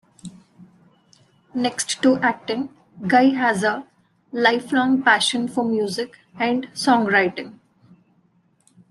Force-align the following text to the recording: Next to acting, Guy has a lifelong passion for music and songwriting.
Next 1.53 2.01
to 2.01 2.17
acting, 2.23 2.75
Guy 3.05 3.35
has 3.35 3.61
a 3.63 3.85
lifelong 4.31 5.03
passion 5.03 5.47
for 5.47 5.63
music 5.63 6.17
and 6.39 6.65
songwriting. 6.73 7.59